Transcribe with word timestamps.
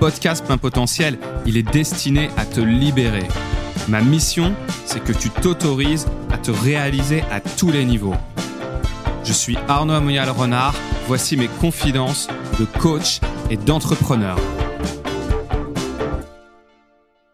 podcast 0.00 0.46
plein 0.46 0.56
potentiel, 0.56 1.18
il 1.44 1.58
est 1.58 1.62
destiné 1.62 2.30
à 2.38 2.46
te 2.46 2.60
libérer. 2.60 3.28
Ma 3.86 4.00
mission, 4.00 4.56
c'est 4.86 5.04
que 5.04 5.12
tu 5.12 5.28
t'autorises 5.28 6.06
à 6.30 6.38
te 6.38 6.50
réaliser 6.50 7.20
à 7.30 7.40
tous 7.40 7.70
les 7.70 7.84
niveaux. 7.84 8.14
Je 9.24 9.34
suis 9.34 9.58
Arnaud 9.68 9.92
Amoyal 9.92 10.30
Renard, 10.30 10.74
voici 11.06 11.36
mes 11.36 11.48
confidences 11.48 12.28
de 12.58 12.64
coach 12.64 13.20
et 13.50 13.58
d'entrepreneur. 13.58 14.38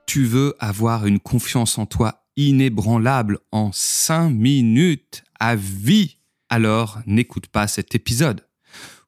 Tu 0.06 0.24
veux 0.24 0.56
avoir 0.58 1.06
une 1.06 1.20
confiance 1.20 1.78
en 1.78 1.86
toi 1.86 2.26
inébranlable 2.36 3.38
en 3.52 3.70
5 3.72 4.30
minutes 4.30 5.22
à 5.38 5.54
vie? 5.54 6.18
Alors 6.48 6.98
n'écoute 7.06 7.46
pas 7.46 7.68
cet 7.68 7.94
épisode. 7.94 8.44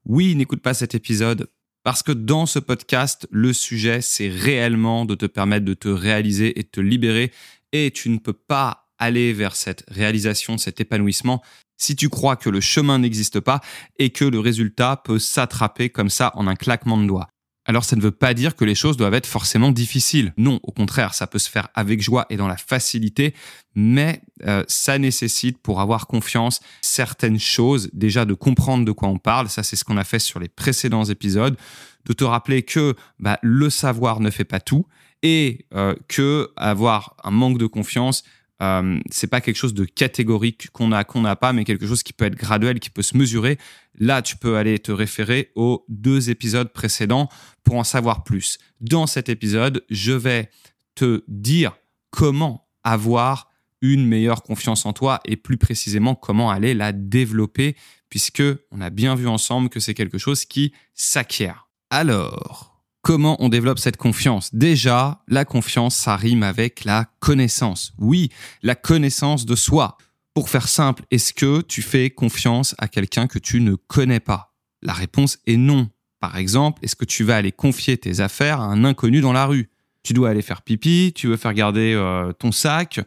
Oui, 0.05 0.37
n'écoute 0.37 0.63
pas 0.63 0.75
cet 0.75 0.95
épisode 0.95 1.49
parce 1.89 2.03
que 2.03 2.13
dans 2.13 2.45
ce 2.45 2.59
podcast, 2.59 3.27
le 3.31 3.55
sujet, 3.55 4.03
c'est 4.03 4.29
réellement 4.29 5.07
de 5.07 5.15
te 5.15 5.25
permettre 5.25 5.65
de 5.65 5.73
te 5.73 5.89
réaliser 5.89 6.61
et 6.61 6.63
de 6.63 6.69
te 6.69 6.83
libérer. 6.83 7.33
Et 7.73 7.91
tu 7.93 8.11
ne 8.11 8.19
peux 8.19 8.35
pas 8.35 8.91
aller 8.99 9.33
vers 9.33 9.57
cette 9.57 9.85
réalisation, 9.89 10.59
cet 10.59 10.83
épanouissement, 10.83 11.43
si 11.79 11.97
tu 11.97 12.11
crois 12.11 12.37
que 12.37 12.51
le 12.51 12.61
chemin 12.61 12.99
n'existe 12.99 13.41
pas 13.41 13.63
et 13.99 14.11
que 14.11 14.27
le 14.27 14.39
résultat 14.39 15.01
peut 15.03 15.19
s'attraper 15.19 15.89
comme 15.89 16.11
ça 16.11 16.31
en 16.35 16.47
un 16.47 16.57
claquement 16.57 16.99
de 16.99 17.07
doigts 17.07 17.31
alors 17.69 17.85
ça 17.85 17.97
ne 17.97 18.01
veut 18.01 18.11
pas 18.11 18.33
dire 18.33 18.57
que 18.57 18.65
les 18.65 18.75
choses 18.75 18.97
doivent 18.97 19.15
être 19.15 19.27
forcément 19.27 19.71
difficiles. 19.71 20.33
Non, 20.39 20.59
au 20.63 20.73
contraire, 20.73 21.13
ça 21.13 21.27
peut 21.27 21.39
se 21.39 21.51
faire 21.51 21.69
avec 21.75 22.01
joie 22.01 22.25
et 22.31 22.39
dans 22.39 22.49
la 22.49 22.57
facilité, 22.57 23.35
mais 23.75 24.23
euh, 24.47 24.65
ça 24.69 24.99
nécessite 24.99 25.59
pour 25.59 25.81
avoir 25.83 26.07
confiance 26.07 26.61
certaines 26.81 27.39
choses, 27.39 27.91
déjà 27.93 28.25
de 28.25 28.33
comprendre 28.33 28.87
de 28.87 28.93
quoi 28.93 29.09
on 29.09 29.19
parle, 29.19 29.51
ça 29.51 29.63
c'est 29.63 29.77
ce 29.77 29.85
qu'on 29.85 29.99
a 29.99 30.05
fait 30.05 30.19
sur 30.19 30.41
les 30.41 30.49
précédents 30.49 31.05
épisodes, 31.05 31.57
de 32.07 32.13
te 32.15 32.25
rappeler 32.25 32.63
que 32.63 32.97
bah, 33.21 33.39
le 33.43 33.69
savoir 33.69 34.21
ne 34.21 34.31
fait 34.31 34.45
pas 34.45 34.61
tout 34.61 34.87
et 35.23 35.67
euh, 35.75 35.95
que 36.09 36.51
avoir 36.57 37.17
un 37.23 37.31
manque 37.31 37.59
de 37.59 37.67
confiance, 37.67 38.25
euh, 38.61 38.99
c'est 39.11 39.29
pas 39.29 39.41
quelque 39.41 39.57
chose 39.57 39.75
de 39.75 39.85
catégorique 39.85 40.71
qu'on 40.73 40.91
a 40.91 41.05
qu'on 41.05 41.21
n'a 41.21 41.37
pas, 41.37 41.53
mais 41.53 41.65
quelque 41.65 41.87
chose 41.87 42.03
qui 42.03 42.13
peut 42.13 42.25
être 42.25 42.35
graduel, 42.35 42.81
qui 42.81 42.91
peut 42.91 43.03
se 43.03 43.17
mesurer. 43.17 43.59
Là, 43.99 44.23
tu 44.23 44.37
peux 44.37 44.57
aller 44.57 44.79
te 44.79 44.93
référer 44.93 45.51
aux 45.55 45.85
deux 45.89 46.31
épisodes 46.31 46.73
précédents 46.73 47.29
pour 47.65 47.77
en 47.77 47.85
savoir 47.85 48.25
plus. 48.25 48.59
Dans 48.81 49.07
cet 49.07 49.29
épisode, 49.29 49.85
je 49.91 50.13
vais 50.13 50.51
te 50.95 51.25
dire 51.29 51.77
comment 52.11 52.69
avoir 52.85 53.51
une 53.81 54.07
meilleure 54.07 54.43
confiance 54.43 54.87
en 54.87 54.93
toi 54.93 55.21
et 55.25 55.37
plus 55.37 55.57
précisément 55.57 56.15
comment 56.15 56.51
aller 56.51 56.75
la 56.75 56.93
développer 56.93 57.77
puisque 58.11 58.43
on 58.71 58.81
a 58.81 58.91
bien 58.91 59.15
vu 59.15 59.29
ensemble 59.29 59.69
que 59.69 59.81
c'est 59.81 59.95
quelque 59.95 60.19
chose 60.19 60.45
qui 60.45 60.73
s'acquiert. 60.95 61.69
Alors, 61.91 62.79
Comment 63.03 63.37
on 63.43 63.49
développe 63.49 63.79
cette 63.79 63.97
confiance? 63.97 64.55
Déjà, 64.55 65.23
la 65.29 65.45
confiance, 65.45 65.97
ça 65.97 66.17
rime 66.17 66.43
avec 66.43 66.85
la 66.85 67.07
connaissance. 67.21 67.95
Oui, 67.97 68.31
la 68.63 68.75
connaissance 68.75 69.47
de 69.47 69.55
soi. 69.55 69.97
Pour 70.39 70.51
faire 70.51 70.69
simple, 70.69 71.03
est-ce 71.11 71.35
que 71.35 71.63
tu 71.63 71.83
fais 71.83 72.11
confiance 72.11 72.77
à 72.79 72.87
quelqu'un 72.87 73.27
que 73.27 73.41
tu 73.41 73.61
ne 73.61 73.75
connais 73.75 74.21
pas? 74.21 74.55
La 74.83 74.93
réponse 74.93 75.39
est 75.49 75.57
non. 75.57 75.91
Par 76.21 76.37
exemple, 76.37 76.79
est-ce 76.85 76.95
que 76.95 77.05
tu 77.05 77.25
vas 77.25 77.35
aller 77.35 77.51
confier 77.51 77.99
tes 77.99 78.21
affaires 78.21 78.61
à 78.61 78.67
un 78.67 78.85
inconnu 78.85 79.21
dans 79.21 79.33
la 79.33 79.47
rue? 79.47 79.69
Tu 80.05 80.13
dois 80.13 80.29
aller 80.31 80.43
faire 80.43 80.63
pipi, 80.63 81.13
tu 81.13 81.27
veux 81.27 81.37
faire 81.37 81.55
garder 81.55 81.93
euh, 81.93 82.33
ton 82.33 82.53
sac, 82.53 83.01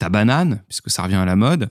ta 0.00 0.08
banane, 0.08 0.64
puisque 0.66 0.90
ça 0.90 1.04
revient 1.04 1.14
à 1.14 1.24
la 1.24 1.36
mode. 1.36 1.70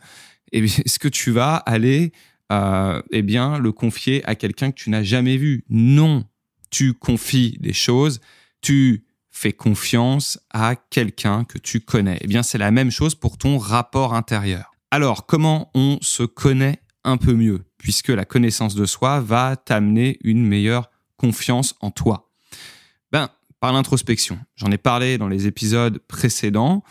Est-ce 0.54 0.98
que 0.98 1.10
tu 1.10 1.32
vas 1.32 1.58
aller 1.58 2.14
euh, 2.54 3.02
eh 3.12 3.22
bien, 3.22 3.60
le 3.60 3.74
confier 3.74 4.24
à 4.24 4.36
quelqu'un 4.36 4.72
que 4.72 4.78
tu 4.78 4.90
n'as 4.92 5.04
jamais 5.04 5.36
vu? 5.36 5.66
Non 5.70 6.24
tu 6.70 6.94
confies 6.94 7.58
des 7.60 7.74
choses, 7.74 8.22
tu 8.62 9.04
fais 9.30 9.52
confiance 9.52 10.40
à 10.52 10.78
quelqu'un 10.78 11.44
que 11.44 11.58
tu 11.58 11.82
connais. 11.82 12.18
Eh 12.22 12.28
bien, 12.28 12.44
c'est 12.44 12.58
la 12.58 12.72
même 12.72 12.92
chose 12.92 13.14
pour 13.14 13.38
ton 13.38 13.58
rapport 13.58 14.14
intérieur. 14.14 14.71
Alors, 14.94 15.26
comment 15.26 15.72
on 15.74 16.00
se 16.02 16.24
connaît 16.24 16.82
un 17.06 17.16
peu 17.16 17.34
mieux 17.34 17.64
Puisque 17.78 18.10
la 18.10 18.26
connaissance 18.26 18.76
de 18.76 18.86
soi 18.86 19.22
va 19.22 19.56
t'amener 19.56 20.18
une 20.22 20.46
meilleure 20.46 20.92
confiance 21.16 21.76
en 21.80 21.92
toi? 21.92 22.30
Ben, 23.10 23.30
par 23.62 23.72
l'introspection. 23.72 24.38
J'en 24.58 24.70
ai 24.70 24.78
parlé 24.78 25.18
dans 25.18 25.30
les 25.30 25.48
épisodes 25.48 26.00
précédents. 26.10 26.84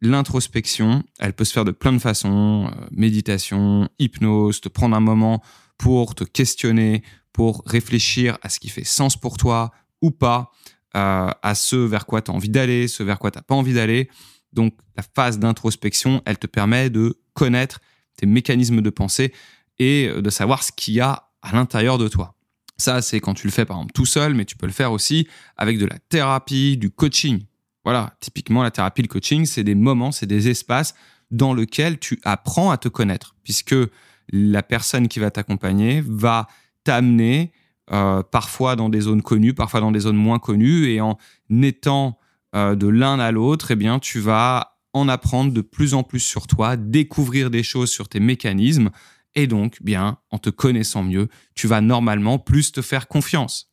L'introspection, 0.00 1.04
elle 1.20 1.32
peut 1.32 1.44
se 1.44 1.52
faire 1.52 1.64
de 1.64 1.70
plein 1.70 1.92
de 1.92 2.00
façons. 2.00 2.66
Euh, 2.66 2.86
méditation, 2.90 3.88
hypnose, 4.00 4.60
te 4.60 4.68
prendre 4.68 4.96
un 4.96 5.00
moment 5.00 5.40
pour 5.78 6.16
te 6.16 6.24
questionner, 6.24 7.04
pour 7.32 7.62
réfléchir 7.66 8.36
à 8.42 8.48
ce 8.48 8.58
qui 8.58 8.68
fait 8.68 8.82
sens 8.82 9.16
pour 9.16 9.36
toi 9.36 9.70
ou 10.02 10.10
pas, 10.10 10.50
euh, 10.96 11.30
à 11.40 11.54
ce 11.54 11.76
vers 11.76 12.04
quoi 12.06 12.20
tu 12.20 12.32
as 12.32 12.34
envie 12.34 12.48
d'aller, 12.48 12.88
ce 12.88 13.04
vers 13.04 13.20
quoi 13.20 13.30
tu 13.30 13.38
n'as 13.38 13.42
pas 13.42 13.54
envie 13.54 13.74
d'aller. 13.74 14.10
Donc 14.52 14.76
la 14.96 15.04
phase 15.14 15.38
d'introspection, 15.38 16.20
elle 16.26 16.38
te 16.38 16.48
permet 16.48 16.90
de 16.90 17.20
connaître 17.34 17.80
tes 18.16 18.26
mécanismes 18.26 18.80
de 18.80 18.90
pensée 18.90 19.32
et 19.78 20.08
de 20.08 20.30
savoir 20.30 20.62
ce 20.62 20.72
qu'il 20.72 20.94
y 20.94 21.00
a 21.00 21.30
à 21.42 21.52
l'intérieur 21.52 21.98
de 21.98 22.08
toi. 22.08 22.34
Ça, 22.76 23.02
c'est 23.02 23.20
quand 23.20 23.34
tu 23.34 23.46
le 23.46 23.52
fais 23.52 23.64
par 23.64 23.76
exemple 23.76 23.92
tout 23.92 24.06
seul, 24.06 24.34
mais 24.34 24.44
tu 24.44 24.56
peux 24.56 24.66
le 24.66 24.72
faire 24.72 24.92
aussi 24.92 25.28
avec 25.56 25.78
de 25.78 25.86
la 25.86 25.98
thérapie, 26.08 26.76
du 26.76 26.90
coaching. 26.90 27.44
Voilà, 27.84 28.14
typiquement 28.20 28.62
la 28.62 28.70
thérapie, 28.70 29.02
le 29.02 29.08
coaching, 29.08 29.44
c'est 29.46 29.64
des 29.64 29.74
moments, 29.74 30.10
c'est 30.10 30.26
des 30.26 30.48
espaces 30.48 30.94
dans 31.30 31.54
lesquels 31.54 31.98
tu 31.98 32.20
apprends 32.24 32.70
à 32.70 32.78
te 32.78 32.88
connaître, 32.88 33.36
puisque 33.44 33.74
la 34.30 34.62
personne 34.62 35.08
qui 35.08 35.18
va 35.18 35.30
t'accompagner 35.30 36.02
va 36.06 36.48
t'amener 36.82 37.52
euh, 37.92 38.22
parfois 38.22 38.76
dans 38.76 38.88
des 38.88 39.02
zones 39.02 39.22
connues, 39.22 39.54
parfois 39.54 39.80
dans 39.80 39.92
des 39.92 40.00
zones 40.00 40.16
moins 40.16 40.38
connues, 40.38 40.86
et 40.86 41.00
en 41.00 41.18
étant 41.50 42.18
euh, 42.54 42.74
de 42.74 42.88
l'un 42.88 43.18
à 43.20 43.30
l'autre, 43.30 43.70
eh 43.70 43.76
bien, 43.76 43.98
tu 43.98 44.20
vas 44.20 44.73
en 44.94 45.08
apprendre 45.08 45.52
de 45.52 45.60
plus 45.60 45.92
en 45.92 46.02
plus 46.02 46.20
sur 46.20 46.46
toi, 46.46 46.76
découvrir 46.76 47.50
des 47.50 47.62
choses 47.62 47.90
sur 47.90 48.08
tes 48.08 48.20
mécanismes, 48.20 48.90
et 49.34 49.46
donc, 49.46 49.82
bien, 49.82 50.18
en 50.30 50.38
te 50.38 50.50
connaissant 50.50 51.02
mieux, 51.02 51.28
tu 51.54 51.66
vas 51.66 51.80
normalement 51.80 52.38
plus 52.38 52.72
te 52.72 52.82
faire 52.82 53.08
confiance. 53.08 53.72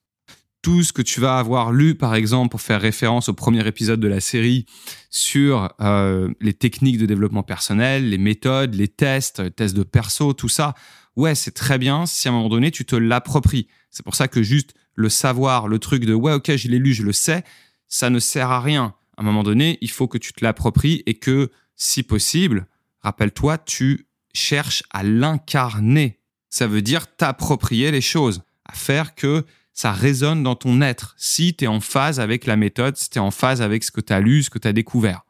Tout 0.63 0.83
ce 0.83 0.93
que 0.93 1.01
tu 1.01 1.19
vas 1.21 1.37
avoir 1.37 1.71
lu, 1.71 1.95
par 1.95 2.15
exemple, 2.15 2.49
pour 2.49 2.61
faire 2.61 2.81
référence 2.81 3.29
au 3.29 3.33
premier 3.33 3.65
épisode 3.67 3.99
de 3.99 4.07
la 4.07 4.19
série 4.19 4.65
sur 5.09 5.73
euh, 5.81 6.31
les 6.39 6.53
techniques 6.53 6.97
de 6.97 7.05
développement 7.05 7.43
personnel, 7.43 8.09
les 8.09 8.17
méthodes, 8.17 8.75
les 8.75 8.87
tests, 8.87 9.55
tests 9.55 9.75
de 9.75 9.83
perso, 9.83 10.33
tout 10.33 10.49
ça, 10.49 10.75
ouais, 11.15 11.35
c'est 11.35 11.51
très 11.51 11.77
bien 11.77 12.05
si 12.05 12.27
à 12.27 12.31
un 12.31 12.35
moment 12.35 12.49
donné, 12.49 12.71
tu 12.71 12.85
te 12.85 12.95
l'appropries. 12.95 13.67
C'est 13.89 14.03
pour 14.03 14.15
ça 14.15 14.27
que 14.27 14.43
juste 14.43 14.73
le 14.95 15.09
savoir, 15.09 15.67
le 15.67 15.79
truc 15.79 16.05
de 16.05 16.13
ouais, 16.13 16.33
ok, 16.33 16.55
je 16.55 16.67
l'ai 16.67 16.79
lu, 16.79 16.93
je 16.93 17.03
le 17.03 17.13
sais, 17.13 17.43
ça 17.87 18.09
ne 18.09 18.19
sert 18.19 18.51
à 18.51 18.61
rien. 18.61 18.95
À 19.21 19.23
un 19.23 19.27
moment 19.27 19.43
donné, 19.43 19.77
il 19.81 19.91
faut 19.91 20.07
que 20.07 20.17
tu 20.17 20.33
te 20.33 20.43
l'appropries 20.43 21.03
et 21.05 21.13
que, 21.13 21.51
si 21.75 22.01
possible, 22.01 22.65
rappelle-toi, 23.01 23.59
tu 23.59 24.07
cherches 24.33 24.81
à 24.89 25.03
l'incarner. 25.03 26.19
Ça 26.49 26.65
veut 26.65 26.81
dire 26.81 27.15
t'approprier 27.15 27.91
les 27.91 28.01
choses, 28.01 28.41
à 28.65 28.73
faire 28.73 29.13
que 29.13 29.45
ça 29.73 29.91
résonne 29.91 30.41
dans 30.41 30.55
ton 30.55 30.81
être. 30.81 31.13
Si 31.19 31.53
tu 31.55 31.65
es 31.65 31.67
en 31.67 31.81
phase 31.81 32.19
avec 32.19 32.47
la 32.47 32.55
méthode, 32.55 32.97
si 32.97 33.11
tu 33.11 33.19
es 33.19 33.21
en 33.21 33.29
phase 33.29 33.61
avec 33.61 33.83
ce 33.83 33.91
que 33.91 34.01
tu 34.01 34.11
as 34.11 34.21
lu, 34.21 34.41
ce 34.41 34.49
que 34.49 34.57
tu 34.57 34.67
as 34.67 34.73
découvert 34.73 35.21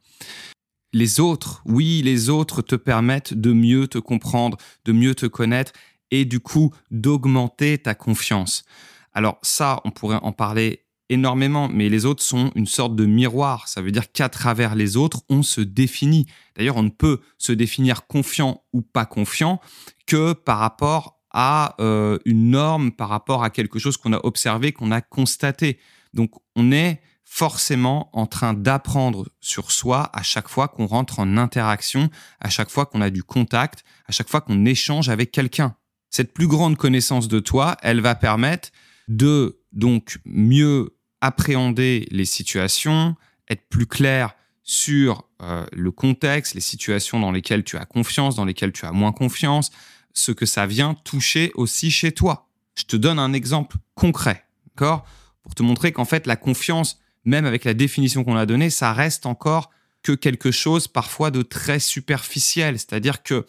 les 0.94 1.20
autres, 1.22 1.62
oui, 1.66 2.02
les 2.02 2.30
autres 2.30 2.62
te 2.62 2.76
permettent 2.76 3.34
de 3.34 3.54
mieux 3.54 3.88
te 3.88 3.98
comprendre, 3.98 4.58
de 4.84 4.92
mieux 4.92 5.16
te 5.16 5.26
connaître 5.26 5.72
et 6.12 6.26
du 6.26 6.42
coup 6.42 6.74
d'augmenter 6.92 7.78
ta 7.78 7.96
confiance. 7.96 8.66
Alors 9.14 9.40
ça, 9.42 9.80
on 9.86 9.92
pourrait 9.92 10.20
en 10.22 10.34
parler 10.34 10.84
énormément, 11.12 11.70
mais 11.70 11.90
les 11.90 12.06
autres 12.06 12.24
sont 12.24 12.52
une 12.56 12.66
sorte 12.66 12.96
de 12.96 13.06
miroir. 13.06 13.68
Ça 13.68 13.82
veut 13.82 13.92
dire 13.92 14.12
qu'à 14.12 14.30
travers 14.30 14.74
les 14.76 14.98
autres, 14.98 15.22
on 15.30 15.44
se 15.44 15.62
définit. 15.62 16.26
D'ailleurs, 16.56 16.78
on 16.78 16.84
ne 16.84 16.90
peut 16.90 17.20
se 17.38 17.52
définir 17.52 18.08
confiant 18.08 18.64
ou 18.74 18.82
pas 18.82 19.06
confiant 19.06 19.60
que 20.08 20.34
par 20.34 20.58
rapport 20.58 21.20
à 21.34 21.76
euh, 21.80 22.18
une 22.26 22.52
norme, 22.52 22.92
par 22.92 23.10
rapport 23.10 23.44
à 23.44 23.50
quelque 23.50 23.78
chose 23.78 23.98
qu'on 23.98 24.14
a 24.14 24.20
observé, 24.24 24.72
qu'on 24.72 24.92
a 24.92 25.02
constaté. 25.02 25.80
Donc, 26.14 26.32
on 26.56 26.72
est 26.72 27.02
forcément 27.24 28.10
en 28.14 28.26
train 28.26 28.54
d'apprendre 28.54 29.28
sur 29.40 29.72
soi 29.72 30.10
à 30.14 30.24
chaque 30.24 30.50
fois 30.50 30.68
qu'on 30.68 30.86
rentre 30.86 31.20
en 31.20 31.38
interaction, 31.38 32.10
à 32.40 32.50
chaque 32.50 32.70
fois 32.70 32.86
qu'on 32.86 33.02
a 33.02 33.10
du 33.10 33.24
contact, 33.24 33.84
à 34.08 34.12
chaque 34.12 34.30
fois 34.30 34.42
qu'on 34.42 34.66
échange 34.66 35.10
avec 35.10 35.32
quelqu'un. 35.32 35.76
Cette 36.10 36.34
plus 36.34 36.48
grande 36.48 36.76
connaissance 36.76 37.30
de 37.30 37.40
toi, 37.40 37.78
elle 37.82 38.02
va 38.02 38.16
permettre 38.16 38.70
de 39.08 39.62
donc 39.72 40.20
mieux 40.26 40.98
appréhender 41.22 42.08
les 42.12 42.26
situations, 42.26 43.16
être 43.50 43.68
plus 43.70 43.86
clair 43.86 44.36
sur 44.64 45.28
euh, 45.42 45.66
le 45.72 45.92
contexte, 45.92 46.54
les 46.54 46.62
situations 46.62 47.20
dans 47.20 47.32
lesquelles 47.32 47.64
tu 47.64 47.78
as 47.78 47.86
confiance, 47.86 48.36
dans 48.36 48.46
lesquelles 48.46 48.72
tu 48.72 48.86
as 48.86 48.92
moins 48.92 49.12
confiance, 49.12 49.72
ce 50.14 50.32
que 50.32 50.46
ça 50.46 50.66
vient 50.66 50.94
toucher 50.94 51.52
aussi 51.56 51.92
chez 51.92 52.12
toi. 52.12 52.48
Je 52.76 52.84
te 52.84 52.96
donne 52.96 53.20
un 53.20 53.34
exemple 53.34 53.78
concret, 53.96 54.46
d'accord? 54.68 55.06
Pour 55.44 55.56
te 55.56 55.64
montrer 55.64 55.92
qu'en 55.92 56.06
fait, 56.06 56.28
la 56.28 56.36
confiance, 56.36 57.00
même 57.26 57.46
avec 57.46 57.66
la 57.66 57.74
définition 57.74 58.24
qu'on 58.24 58.36
a 58.36 58.46
donnée, 58.46 58.70
ça 58.70 58.94
reste 58.94 59.26
encore 59.26 59.72
que 60.04 60.12
quelque 60.14 60.52
chose 60.52 60.88
parfois 60.88 61.32
de 61.32 61.42
très 61.42 61.80
superficiel. 61.80 62.80
C'est-à-dire 62.80 63.24
que 63.24 63.46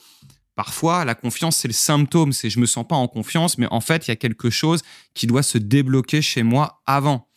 parfois, 0.54 1.04
la 1.04 1.14
confiance, 1.14 1.56
c'est 1.56 1.69
le 1.69 1.74
symptôme, 1.74 2.32
c'est 2.32 2.50
je 2.50 2.58
me 2.58 2.66
sens 2.66 2.86
pas 2.86 2.96
en 2.96 3.08
confiance, 3.08 3.58
mais 3.58 3.66
en 3.70 3.80
fait, 3.80 4.06
il 4.06 4.10
y 4.10 4.12
a 4.12 4.16
quelque 4.16 4.50
chose 4.50 4.82
qui 5.14 5.26
doit 5.26 5.42
se 5.42 5.58
débloquer 5.58 6.22
chez 6.22 6.42
moi 6.42 6.82
avant. 6.86 7.28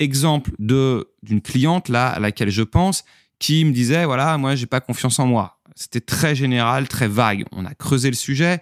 Exemple 0.00 0.50
de 0.58 1.12
d'une 1.22 1.40
cliente 1.40 1.88
là 1.88 2.08
à 2.08 2.18
laquelle 2.18 2.50
je 2.50 2.62
pense 2.62 3.04
qui 3.38 3.64
me 3.64 3.72
disait 3.72 4.04
voilà 4.06 4.36
moi 4.38 4.56
j'ai 4.56 4.66
pas 4.66 4.80
confiance 4.80 5.18
en 5.18 5.26
moi. 5.26 5.60
C'était 5.76 6.00
très 6.00 6.34
général, 6.34 6.88
très 6.88 7.06
vague. 7.06 7.44
On 7.52 7.64
a 7.64 7.74
creusé 7.74 8.10
le 8.10 8.16
sujet 8.16 8.60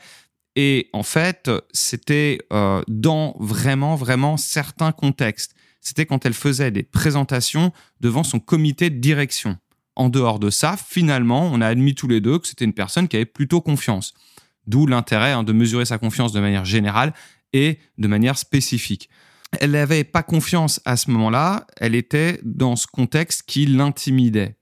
et 0.56 0.90
en 0.93 1.02
fait 1.02 1.50
c'était 1.73 2.38
euh, 2.52 2.82
dans 2.88 3.37
vraiment 3.38 3.94
vraiment 3.94 4.37
certains 4.37 4.93
contextes. 4.93 5.55
C'était 5.81 6.06
quand 6.06 6.26
elle 6.26 6.35
faisait 6.35 6.70
des 6.70 6.82
présentations 6.82 7.73
devant 8.00 8.25
son 8.25 8.40
comité 8.40 8.90
de 8.90 8.99
direction. 8.99 9.56
En 9.94 10.08
dehors 10.08 10.38
de 10.38 10.50
ça, 10.50 10.76
finalement, 10.76 11.50
on 11.52 11.61
a 11.61 11.67
admis 11.67 11.94
tous 11.94 12.08
les 12.08 12.20
deux 12.20 12.38
que 12.38 12.46
c'était 12.46 12.64
une 12.64 12.73
personne 12.73 13.08
qui 13.08 13.17
avait 13.17 13.26
plutôt 13.26 13.61
confiance. 13.61 14.14
D'où 14.67 14.87
l'intérêt 14.87 15.32
hein, 15.32 15.44
de 15.44 15.52
mesurer 15.52 15.85
sa 15.85 15.99
confiance 15.99 16.32
de 16.32 16.40
manière 16.40 16.64
générale 16.64 17.14
et 17.52 17.79
de 17.96 18.08
manière 18.08 18.38
spécifique. 18.38 19.08
Elle 19.61 19.71
n'avait 19.73 20.05
pas 20.05 20.23
confiance 20.23 20.81
à 20.85 20.97
ce 20.97 21.11
moment-là, 21.11 21.67
elle 21.79 21.95
était 21.95 22.39
dans 22.45 22.77
ce 22.77 22.87
contexte 22.87 23.43
qui 23.47 23.67
l'intimidait. 23.67 24.56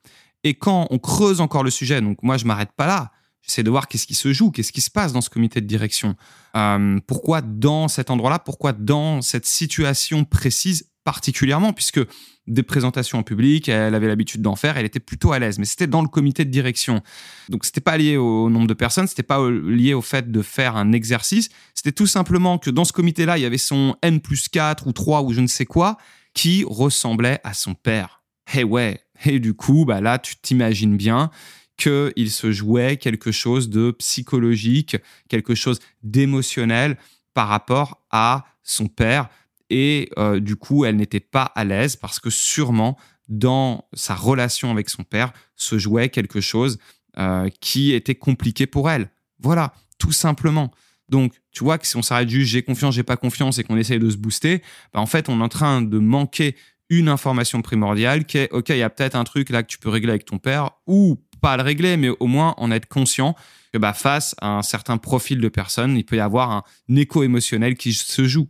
Et 0.45 0.55
quand 0.55 0.87
on 0.91 0.99
creuse 0.99 1.41
encore 1.41 1.65
le 1.65 1.71
sujet, 1.71 2.01
donc 2.01 2.23
moi 2.23 2.37
je 2.37 2.45
m'arrête 2.45 2.71
pas 2.77 2.87
là, 2.87 3.11
j'essaie 3.43 3.65
de 3.65 3.71
voir 3.71 3.89
qu'est-ce 3.89 4.07
qui 4.07 4.15
se 4.15 4.33
joue, 4.33 4.51
qu'est-ce 4.51 4.73
qui 4.73 4.81
se 4.81 4.91
passe 4.91 5.13
dans 5.13 5.21
ce 5.21 5.31
comité 5.31 5.61
de 5.61 5.67
direction. 5.67 6.15
Euh, 6.57 7.01
pourquoi 7.07 7.41
dans 7.41 7.89
cet 7.89 8.11
endroit-là, 8.11 8.39
pourquoi 8.39 8.73
dans 8.73 9.23
cette 9.23 9.47
situation 9.47 10.25
précise 10.25 10.89
particulièrement, 11.07 11.73
puisque 11.73 12.01
des 12.49 12.65
présentations 12.65 13.19
en 13.19 13.23
public, 13.23 13.69
elle 13.69 13.95
avait 13.95 14.09
l'habitude 14.09 14.43
d'en 14.43 14.57
faire, 14.57 14.77
elle 14.77 14.85
était 14.85 14.99
plutôt 14.99 15.31
à 15.31 15.39
l'aise, 15.39 15.61
mais 15.61 15.65
c'était 15.65 15.87
dans 15.87 16.03
le 16.03 16.09
comité 16.09 16.45
de 16.45 16.51
direction. 16.51 17.01
Donc 17.49 17.65
c'était 17.65 17.81
pas 17.81 17.97
lié 17.97 18.17
au 18.17 18.51
nombre 18.51 18.67
de 18.67 18.75
personnes, 18.75 19.07
c'était 19.07 19.23
pas 19.23 19.49
lié 19.49 19.95
au 19.95 20.03
fait 20.03 20.33
de 20.33 20.43
faire 20.43 20.75
un 20.75 20.91
exercice, 20.91 21.49
c'était 21.75 21.93
tout 21.93 22.09
simplement 22.09 22.59
que 22.59 22.71
dans 22.71 22.85
ce 22.85 22.93
comité-là, 22.93 23.39
il 23.39 23.43
y 23.43 23.45
avait 23.45 23.57
son 23.57 23.95
N 24.03 24.21
plus 24.21 24.49
4 24.49 24.89
ou 24.89 24.93
3 24.93 25.23
ou 25.23 25.33
je 25.33 25.41
ne 25.41 25.47
sais 25.47 25.65
quoi, 25.65 25.97
qui 26.35 26.65
ressemblait 26.67 27.39
à 27.45 27.55
son 27.55 27.75
père. 27.75 28.25
Et 28.53 28.65
ouais, 28.65 29.01
et 29.25 29.39
du 29.39 29.55
coup, 29.55 29.85
bah 29.85 30.01
là, 30.01 30.19
tu 30.19 30.35
t'imagines 30.35 30.97
bien 30.97 31.31
qu'il 31.77 32.31
se 32.33 32.51
jouait 32.51 32.97
quelque 32.97 33.31
chose 33.31 33.71
de 33.71 33.93
psychologique, 33.93 34.97
quelque 35.29 35.55
chose 35.55 35.79
d'émotionnel 36.03 36.99
par 37.33 37.47
rapport 37.47 38.03
à 38.11 38.45
son 38.65 38.89
père 38.89 39.29
et 39.71 40.11
euh, 40.19 40.41
du 40.41 40.57
coup, 40.57 40.85
elle 40.85 40.97
n'était 40.97 41.21
pas 41.21 41.45
à 41.55 41.65
l'aise 41.65 41.97
parce 41.97 42.21
que 42.21 42.31
sûrement 42.31 42.97
dans 43.29 43.89
sa 43.93 44.15
relation 44.15 44.71
avec 44.71 44.89
son 44.89 45.03
père 45.03 45.33
se 45.57 45.79
jouait 45.79 46.09
quelque 46.09 46.41
chose 46.41 46.79
euh, 47.19 47.49
qui 47.61 47.93
était 47.93 48.15
compliqué 48.15 48.67
pour 48.67 48.91
elle. 48.91 49.11
Voilà, 49.41 49.75
tout 49.99 50.13
simplement. 50.13 50.71
Donc, 51.09 51.35
tu 51.51 51.65
vois 51.65 51.79
que 51.79 51.87
si 51.87 51.97
on 51.97 52.03
s'arrête 52.03 52.29
juste 52.29 52.51
j'ai 52.51 52.63
confiance, 52.63 52.95
j'ai 52.95 53.03
pas 53.03 53.17
confiance 53.17 53.59
et 53.59 53.65
qu'on 53.65 53.77
essaye 53.77 53.99
de 53.99 54.11
se 54.11 54.17
booster, 54.17 54.63
bah, 54.93 55.01
en 55.01 55.07
fait, 55.07 55.29
on 55.29 55.41
est 55.41 55.43
en 55.43 55.49
train 55.49 55.83
de 55.83 55.99
manquer 55.99 56.57
une 56.89 57.09
information 57.09 57.63
primordiale 57.63 58.25
qui 58.27 58.39
est 58.39 58.51
OK, 58.53 58.69
il 58.69 58.79
y 58.79 58.83
a 58.83 58.91
peut-être 58.91 59.17
un 59.17 59.25
truc 59.25 59.51
là 59.51 59.63
que 59.63 59.69
tu 59.69 59.79
peux 59.79 59.89
régler 59.89 60.11
avec 60.11 60.25
ton 60.25 60.39
père 60.39 60.71
ou 60.87 61.21
pas 61.41 61.57
le 61.57 61.63
régler, 61.63 61.97
mais 61.97 62.09
au 62.09 62.27
moins 62.27 62.55
en 62.59 62.71
être 62.71 62.87
conscient 62.87 63.35
que 63.73 63.79
bah, 63.79 63.93
face 63.93 64.35
à 64.41 64.57
un 64.57 64.63
certain 64.63 64.99
profil 64.99 65.41
de 65.41 65.49
personne, 65.49 65.97
il 65.97 66.05
peut 66.05 66.17
y 66.17 66.21
avoir 66.21 66.51
un 66.51 66.63
écho 66.95 67.23
émotionnel 67.23 67.77
qui 67.77 67.93
se 67.93 68.27
joue. 68.27 68.49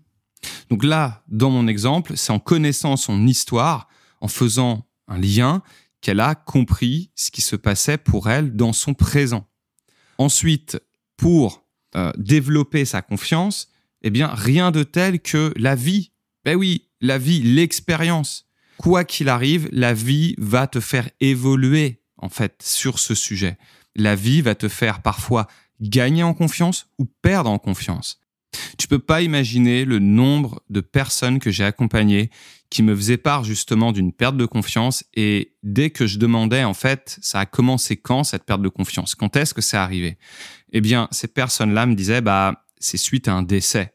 Donc 0.70 0.84
là, 0.84 1.22
dans 1.28 1.50
mon 1.50 1.66
exemple, 1.69 2.16
c'est 2.16 2.32
en 2.32 2.38
connaissant 2.38 2.96
son 2.96 3.26
histoire, 3.26 3.88
en 4.20 4.28
faisant 4.28 4.87
un 5.08 5.19
lien, 5.19 5.62
qu'elle 6.00 6.20
a 6.20 6.34
compris 6.34 7.10
ce 7.14 7.31
qui 7.31 7.40
se 7.40 7.56
passait 7.56 7.98
pour 7.98 8.31
elle 8.31 8.54
dans 8.54 8.72
son 8.72 8.94
présent. 8.94 9.48
Ensuite, 10.19 10.81
pour 11.16 11.64
euh, 11.96 12.12
développer 12.16 12.84
sa 12.84 13.02
confiance, 13.02 13.69
eh 14.02 14.10
bien, 14.10 14.28
rien 14.28 14.70
de 14.70 14.82
tel 14.82 15.20
que 15.20 15.52
la 15.56 15.75
vie. 15.75 16.12
Ben 16.44 16.56
oui, 16.56 16.88
la 17.00 17.19
vie, 17.19 17.42
l'expérience. 17.42 18.46
Quoi 18.78 19.04
qu'il 19.04 19.28
arrive, 19.28 19.69
la 19.72 19.94
vie 19.94 20.34
va 20.38 20.66
te 20.66 20.81
faire 20.81 21.08
évoluer, 21.20 22.02
en 22.19 22.28
fait, 22.28 22.62
sur 22.62 22.99
ce 22.99 23.14
sujet. 23.14 23.58
La 23.94 24.14
vie 24.14 24.42
va 24.42 24.54
te 24.54 24.69
faire 24.69 25.02
parfois 25.02 25.46
gagner 25.81 26.22
en 26.22 26.34
confiance 26.34 26.88
ou 26.99 27.06
perdre 27.22 27.50
en 27.50 27.58
confiance. 27.58 28.20
Tu 28.79 28.88
peux 28.88 28.99
pas 28.99 29.23
imaginer 29.23 29.85
le 29.85 29.99
nombre 29.99 30.62
de 30.70 30.81
personnes 30.81 31.38
que 31.38 31.50
j'ai 31.50 31.64
accompagnées 31.64 32.31
qui 32.70 32.82
me 32.82 32.94
faisaient 32.94 33.17
part 33.17 33.44
justement 33.44 33.93
d'une 33.93 34.12
perte 34.12 34.37
de 34.37 34.47
confiance 34.47 35.05
et 35.14 35.55
dès 35.62 35.91
que 35.91 36.06
je 36.06 36.19
demandais 36.19 36.64
en 36.64 36.75
fait, 36.75 37.19
ça 37.23 37.41
a 37.41 37.47
commencé 37.47 37.97
quand 37.97 38.25
cette 38.25 38.44
perte 38.44 38.62
de 38.62 38.69
confiance? 38.69 39.14
Quand 39.14 39.37
est-ce 39.37 39.55
que 39.55 39.62
c'est 39.62 39.76
arrivé? 39.76 40.19
Eh 40.73 40.81
bien, 40.81 41.08
ces 41.11 41.29
personnes-là 41.29 41.87
me 41.87 41.94
disaient 41.94 42.20
bah 42.20 42.64
c'est 42.79 42.97
suite 42.97 43.29
à 43.29 43.35
un 43.35 43.43
décès. 43.43 43.94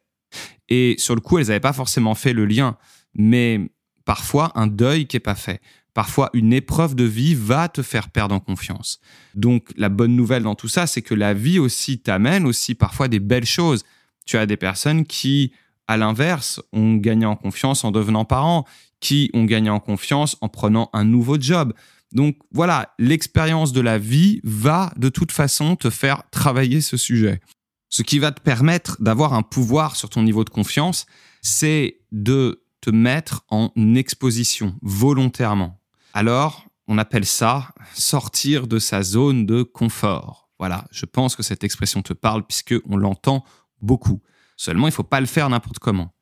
Et 0.69 0.95
sur 0.97 1.15
le 1.15 1.21
coup, 1.21 1.37
elles 1.37 1.47
n'avaient 1.47 1.59
pas 1.59 1.73
forcément 1.73 2.15
fait 2.15 2.33
le 2.33 2.45
lien, 2.45 2.77
mais 3.13 3.59
parfois 4.05 4.51
un 4.55 4.67
deuil 4.67 5.05
qui 5.05 5.17
est 5.17 5.21
pas 5.21 5.35
fait. 5.35 5.61
Parfois, 5.93 6.29
une 6.33 6.53
épreuve 6.53 6.95
de 6.95 7.03
vie 7.03 7.35
va 7.35 7.67
te 7.67 7.81
faire 7.81 8.09
perdre 8.09 8.33
en 8.33 8.39
confiance. 8.39 9.01
Donc, 9.35 9.71
la 9.75 9.89
bonne 9.89 10.15
nouvelle 10.15 10.43
dans 10.43 10.55
tout 10.55 10.69
ça, 10.69 10.87
c'est 10.87 11.01
que 11.01 11.13
la 11.13 11.33
vie 11.33 11.59
aussi 11.59 11.99
t'amène 11.99 12.45
aussi 12.45 12.75
parfois 12.75 13.09
des 13.09 13.19
belles 13.19 13.45
choses. 13.45 13.83
Tu 14.25 14.37
as 14.37 14.45
des 14.45 14.57
personnes 14.57 15.05
qui, 15.05 15.51
à 15.87 15.97
l'inverse, 15.97 16.61
ont 16.73 16.95
gagné 16.95 17.25
en 17.25 17.35
confiance 17.35 17.83
en 17.83 17.91
devenant 17.91 18.25
parents, 18.25 18.65
qui 18.99 19.29
ont 19.33 19.45
gagné 19.45 19.69
en 19.69 19.79
confiance 19.79 20.37
en 20.41 20.47
prenant 20.47 20.89
un 20.93 21.03
nouveau 21.03 21.39
job. 21.39 21.73
Donc 22.13 22.37
voilà, 22.51 22.93
l'expérience 22.99 23.73
de 23.73 23.81
la 23.81 23.97
vie 23.97 24.41
va 24.43 24.93
de 24.97 25.09
toute 25.09 25.31
façon 25.31 25.75
te 25.75 25.89
faire 25.89 26.23
travailler 26.29 26.81
ce 26.81 26.97
sujet. 26.97 27.41
Ce 27.89 28.03
qui 28.03 28.19
va 28.19 28.31
te 28.31 28.41
permettre 28.41 29.01
d'avoir 29.01 29.33
un 29.33 29.41
pouvoir 29.41 29.95
sur 29.95 30.09
ton 30.09 30.23
niveau 30.23 30.43
de 30.43 30.49
confiance, 30.49 31.05
c'est 31.41 31.99
de 32.11 32.63
te 32.79 32.89
mettre 32.89 33.43
en 33.49 33.71
exposition 33.95 34.75
volontairement. 34.81 35.79
Alors, 36.13 36.65
on 36.87 36.97
appelle 36.97 37.25
ça 37.25 37.69
sortir 37.93 38.67
de 38.67 38.79
sa 38.79 39.03
zone 39.03 39.45
de 39.45 39.63
confort. 39.63 40.49
Voilà, 40.59 40.85
je 40.91 41.05
pense 41.05 41.35
que 41.35 41.43
cette 41.43 41.63
expression 41.63 42.01
te 42.01 42.13
parle 42.13 42.45
puisque 42.45 42.75
on 42.89 42.97
l'entend 42.97 43.43
beaucoup. 43.81 44.21
Seulement, 44.57 44.87
il 44.87 44.93
faut 44.93 45.03
pas 45.03 45.19
le 45.19 45.27
faire 45.27 45.49
n'importe 45.49 45.79
comment. 45.79 46.13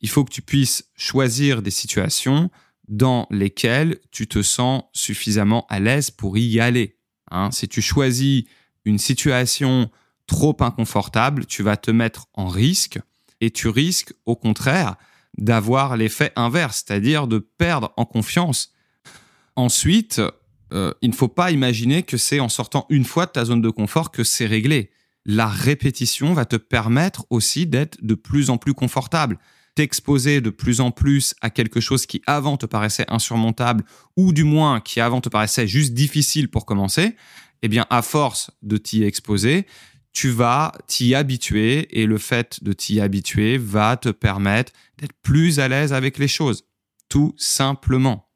Il 0.00 0.08
faut 0.08 0.24
que 0.24 0.32
tu 0.32 0.42
puisses 0.42 0.90
choisir 0.96 1.62
des 1.62 1.70
situations 1.70 2.50
dans 2.88 3.26
lesquelles 3.30 3.98
tu 4.10 4.26
te 4.26 4.42
sens 4.42 4.84
suffisamment 4.92 5.66
à 5.68 5.80
l'aise 5.80 6.10
pour 6.10 6.36
y 6.36 6.60
aller. 6.60 6.98
Hein. 7.30 7.50
si 7.50 7.66
tu 7.66 7.80
choisis 7.80 8.44
une 8.84 8.98
situation 8.98 9.90
trop 10.26 10.56
inconfortable, 10.60 11.46
tu 11.46 11.62
vas 11.62 11.76
te 11.76 11.90
mettre 11.90 12.26
en 12.34 12.46
risque 12.46 12.98
et 13.40 13.50
tu 13.50 13.68
risques 13.68 14.12
au 14.26 14.36
contraire 14.36 14.96
d'avoir 15.38 15.96
l'effet 15.96 16.32
inverse, 16.36 16.84
c'est-à-dire 16.86 17.26
de 17.26 17.38
perdre 17.38 17.92
en 17.96 18.04
confiance. 18.04 18.72
Ensuite, 19.56 20.20
euh, 20.72 20.92
il 21.00 21.10
ne 21.10 21.14
faut 21.14 21.28
pas 21.28 21.50
imaginer 21.50 22.02
que 22.02 22.16
c'est 22.16 22.40
en 22.40 22.48
sortant 22.48 22.86
une 22.90 23.04
fois 23.04 23.26
de 23.26 23.32
ta 23.32 23.44
zone 23.44 23.62
de 23.62 23.70
confort 23.70 24.10
que 24.10 24.24
c'est 24.24 24.46
réglé 24.46 24.90
la 25.24 25.46
répétition 25.46 26.34
va 26.34 26.44
te 26.44 26.56
permettre 26.56 27.26
aussi 27.30 27.66
d'être 27.66 27.98
de 28.02 28.14
plus 28.14 28.50
en 28.50 28.58
plus 28.58 28.74
confortable. 28.74 29.38
T'exposer 29.74 30.40
de 30.40 30.50
plus 30.50 30.80
en 30.80 30.90
plus 30.90 31.34
à 31.40 31.48
quelque 31.48 31.80
chose 31.80 32.06
qui 32.06 32.22
avant 32.26 32.56
te 32.56 32.66
paraissait 32.66 33.06
insurmontable 33.08 33.84
ou 34.16 34.32
du 34.32 34.44
moins 34.44 34.80
qui 34.80 35.00
avant 35.00 35.20
te 35.20 35.28
paraissait 35.28 35.66
juste 35.66 35.94
difficile 35.94 36.50
pour 36.50 36.66
commencer, 36.66 37.16
eh 37.62 37.68
bien 37.68 37.86
à 37.88 38.02
force 38.02 38.50
de 38.62 38.76
t'y 38.76 39.02
exposer, 39.04 39.66
tu 40.12 40.28
vas 40.28 40.72
t'y 40.86 41.14
habituer 41.14 41.98
et 41.98 42.06
le 42.06 42.18
fait 42.18 42.62
de 42.62 42.72
t'y 42.72 43.00
habituer 43.00 43.56
va 43.56 43.96
te 43.96 44.10
permettre 44.10 44.72
d'être 44.98 45.14
plus 45.22 45.58
à 45.58 45.68
l'aise 45.68 45.92
avec 45.92 46.18
les 46.18 46.28
choses, 46.28 46.64
tout 47.08 47.34
simplement. 47.38 48.28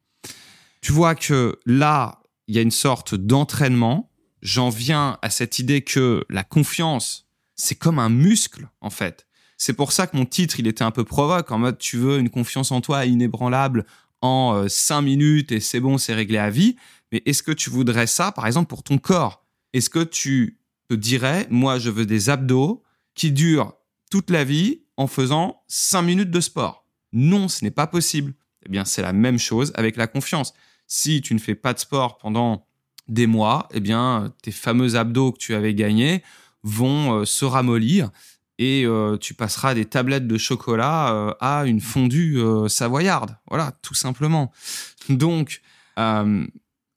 Tu 0.81 0.93
vois 0.93 1.15
que 1.15 1.59
là, 1.67 2.23
il 2.47 2.55
y 2.55 2.59
a 2.59 2.63
une 2.63 2.71
sorte 2.71 3.15
d'entraînement 3.15 4.11
j'en 4.43 4.69
viens 4.69 5.19
à 5.23 5.31
cette 5.31 5.59
idée 5.59 5.83
que 5.83 6.25
la 6.29 6.45
confiance, 6.45 7.29
c'est 7.55 7.75
comme 7.75 7.99
un 7.99 8.09
muscle, 8.09 8.69
en 8.81 8.91
fait. 8.91 9.27
C'est 9.59 9.73
pour 9.73 9.93
ça 9.93 10.07
que 10.07 10.17
mon 10.17 10.27
titre, 10.27 10.61
il 10.61 10.67
était 10.67 10.85
un 10.85 10.91
peu 10.91 11.05
provoque, 11.05 11.51
en 11.51 11.59
mode 11.59 11.79
tu 11.79 11.97
veux 11.97 12.19
une 12.19 12.31
confiance 12.31 12.71
en 12.73 12.81
toi 12.81 13.07
inébranlable 13.07 13.87
en 14.21 14.55
euh, 14.55 14.69
cinq 14.69 15.03
minutes 15.03 15.53
et 15.53 15.61
c'est 15.61 15.81
bon, 15.81 15.99
c'est 15.99 16.15
réglé 16.15 16.39
à 16.39 16.51
vie. 16.51 16.77
Mais 17.13 17.23
est-ce 17.27 17.43
que 17.43 17.53
tu 17.53 17.71
voudrais 17.71 18.07
ça, 18.07 18.33
par 18.33 18.47
exemple, 18.47 18.69
pour 18.69 18.83
ton 18.83 18.99
corps? 18.99 19.45
Est-ce 19.73 19.91
que 19.91 20.05
tu 20.05 20.59
te 20.89 20.95
dirais, 20.95 21.47
moi, 21.51 21.79
je 21.79 21.91
veux 21.91 22.07
des 22.07 22.31
abdos 22.31 22.83
qui 23.15 23.33
durent 23.33 23.75
toute 24.11 24.31
la 24.31 24.45
vie 24.45 24.83
en 24.97 25.07
faisant 25.07 25.63
cinq 25.69 26.03
minutes 26.03 26.31
de 26.31 26.41
sport? 26.41 26.87
Non, 27.13 27.49
ce 27.49 27.65
n'est 27.65 27.71
pas 27.71 27.87
possible. 27.87 28.35
Eh 28.65 28.69
bien, 28.69 28.85
c'est 28.85 29.03
la 29.03 29.13
même 29.13 29.39
chose 29.39 29.73
avec 29.75 29.97
la 29.97 30.07
confiance. 30.07 30.53
Si 30.87 31.21
tu 31.21 31.35
ne 31.35 31.39
fais 31.39 31.55
pas 31.55 31.73
de 31.73 31.79
sport 31.79 32.19
pendant 32.19 32.67
des 33.09 33.27
mois, 33.27 33.69
eh 33.73 33.81
bien, 33.81 34.33
tes 34.43 34.51
fameux 34.51 34.97
abdos 34.97 35.33
que 35.33 35.39
tu 35.39 35.55
avais 35.55 35.75
gagnés 35.75 36.23
vont 36.63 37.21
euh, 37.21 37.25
se 37.25 37.45
ramollir 37.45 38.11
et 38.59 38.85
euh, 38.85 39.17
tu 39.19 39.35
passeras 39.35 39.75
des 39.75 39.85
tablettes 39.85 40.27
de 40.27 40.39
chocolat 40.39 41.13
euh, 41.13 41.35
à 41.41 41.67
une 41.67 41.81
fondue 41.81 42.41
savoyarde. 42.69 43.37
Voilà, 43.49 43.73
tout 43.83 43.95
simplement. 43.95 44.51
Donc, 45.09 45.61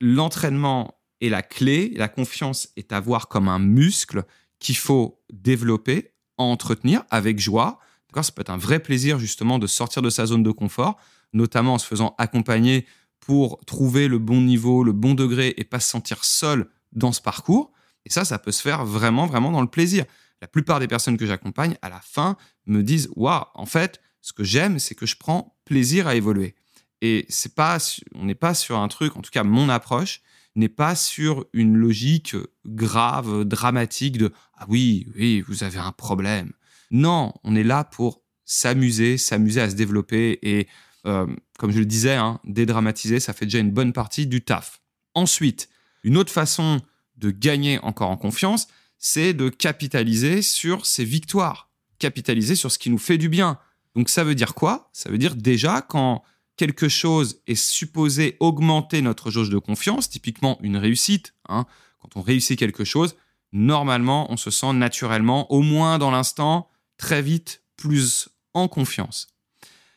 l'entraînement 0.01 0.95
est 1.21 1.29
la 1.29 1.41
clé, 1.41 1.93
la 1.95 2.07
confiance 2.07 2.69
est 2.77 2.91
à 2.93 2.99
voir 2.99 3.27
comme 3.27 3.47
un 3.47 3.59
muscle 3.59 4.23
qu'il 4.59 4.77
faut 4.77 5.21
développer, 5.31 6.13
entretenir 6.37 7.03
avec 7.09 7.39
joie. 7.39 7.79
Ça 8.15 8.31
peut 8.31 8.41
être 8.41 8.49
un 8.49 8.57
vrai 8.57 8.79
plaisir 8.79 9.19
justement 9.19 9.59
de 9.59 9.67
sortir 9.67 10.01
de 10.01 10.09
sa 10.09 10.25
zone 10.25 10.43
de 10.43 10.51
confort, 10.51 10.97
notamment 11.33 11.75
en 11.75 11.77
se 11.77 11.85
faisant 11.85 12.15
accompagner 12.17 12.85
pour 13.19 13.59
trouver 13.65 14.07
le 14.07 14.17
bon 14.17 14.41
niveau, 14.41 14.83
le 14.83 14.93
bon 14.93 15.13
degré 15.13 15.53
et 15.57 15.63
pas 15.63 15.79
se 15.79 15.89
sentir 15.89 16.23
seul 16.23 16.69
dans 16.91 17.11
ce 17.11 17.21
parcours. 17.21 17.71
Et 18.05 18.09
ça, 18.09 18.25
ça 18.25 18.39
peut 18.39 18.51
se 18.51 18.61
faire 18.61 18.85
vraiment, 18.85 19.27
vraiment 19.27 19.51
dans 19.51 19.61
le 19.61 19.67
plaisir. 19.67 20.05
La 20.41 20.47
plupart 20.47 20.79
des 20.79 20.88
personnes 20.88 21.17
que 21.17 21.25
j'accompagne, 21.25 21.77
à 21.81 21.89
la 21.89 21.99
fin, 21.99 22.38
me 22.65 22.81
disent 22.81 23.09
Waouh, 23.15 23.45
en 23.53 23.65
fait, 23.65 24.01
ce 24.21 24.33
que 24.33 24.43
j'aime, 24.43 24.79
c'est 24.79 24.95
que 24.95 25.05
je 25.05 25.17
prends 25.17 25.57
plaisir 25.65 26.07
à 26.07 26.15
évoluer. 26.15 26.55
Et 27.01 27.25
c'est 27.29 27.55
pas, 27.55 27.77
on 28.15 28.25
n'est 28.25 28.35
pas 28.35 28.53
sur 28.53 28.77
un 28.77 28.88
truc, 28.88 29.15
en 29.15 29.21
tout 29.21 29.31
cas, 29.31 29.43
mon 29.43 29.69
approche 29.69 30.21
n'est 30.55 30.69
pas 30.69 30.95
sur 30.95 31.45
une 31.53 31.75
logique 31.75 32.35
grave, 32.65 33.43
dramatique 33.45 34.17
de 34.17 34.33
Ah 34.55 34.65
oui, 34.67 35.07
oui, 35.15 35.41
vous 35.41 35.63
avez 35.63 35.79
un 35.79 35.91
problème. 35.91 36.51
Non, 36.91 37.33
on 37.43 37.55
est 37.55 37.63
là 37.63 37.83
pour 37.83 38.21
s'amuser, 38.45 39.17
s'amuser 39.17 39.61
à 39.61 39.69
se 39.69 39.75
développer 39.75 40.39
et, 40.41 40.67
euh, 41.05 41.27
comme 41.59 41.71
je 41.71 41.79
le 41.79 41.85
disais, 41.85 42.15
hein, 42.15 42.39
dédramatiser, 42.45 43.19
ça 43.19 43.33
fait 43.33 43.45
déjà 43.45 43.59
une 43.59 43.71
bonne 43.71 43.91
partie 43.91 44.25
du 44.25 44.41
taf. 44.41 44.81
Ensuite, 45.13 45.67
une 46.03 46.15
autre 46.15 46.31
façon 46.31 46.79
de 47.17 47.31
gagner 47.31 47.79
encore 47.83 48.09
en 48.09 48.15
confiance, 48.15 48.67
c'est 48.97 49.33
de 49.33 49.49
capitaliser 49.49 50.41
sur 50.41 50.85
ses 50.85 51.03
victoires, 51.03 51.69
capitaliser 51.99 52.55
sur 52.55 52.71
ce 52.71 52.79
qui 52.79 52.89
nous 52.89 52.97
fait 52.97 53.17
du 53.17 53.27
bien. 53.27 53.59
Donc 53.93 54.07
ça 54.07 54.23
veut 54.23 54.35
dire 54.35 54.55
quoi? 54.55 54.89
Ça 54.93 55.09
veut 55.09 55.17
dire 55.17 55.35
déjà 55.35 55.81
quand 55.81 56.23
quelque 56.55 56.87
chose 56.87 57.41
est 57.45 57.55
supposé 57.55 58.37
augmenter 58.39 59.01
notre 59.01 59.29
jauge 59.29 59.49
de 59.49 59.57
confiance, 59.57 60.09
typiquement 60.09 60.57
une 60.61 60.77
réussite, 60.77 61.33
hein, 61.49 61.65
quand 61.99 62.15
on 62.15 62.21
réussit 62.21 62.57
quelque 62.57 62.85
chose, 62.85 63.17
normalement 63.51 64.31
on 64.31 64.37
se 64.37 64.49
sent 64.49 64.71
naturellement, 64.71 65.51
au 65.51 65.61
moins 65.61 65.97
dans 65.97 66.11
l'instant, 66.11 66.69
très 66.95 67.21
vite 67.21 67.63
plus 67.75 68.29
en 68.53 68.69
confiance. 68.69 69.27